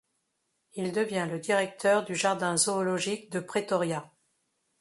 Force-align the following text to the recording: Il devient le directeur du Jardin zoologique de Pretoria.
Il 0.73 0.93
devient 0.93 1.27
le 1.29 1.37
directeur 1.37 2.03
du 2.03 2.15
Jardin 2.15 2.57
zoologique 2.57 3.31
de 3.31 3.39
Pretoria. 3.39 4.11